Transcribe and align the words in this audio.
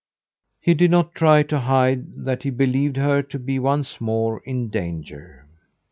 He 0.59 0.73
did 0.73 0.89
not 0.89 1.13
try 1.13 1.43
to 1.43 1.59
hide 1.59 2.25
that 2.25 2.41
he 2.41 2.49
believed 2.49 2.97
her 2.97 3.21
to 3.21 3.37
be 3.37 3.59
once 3.59 4.01
more 4.01 4.41
in 4.45 4.69
danger. 4.71 5.45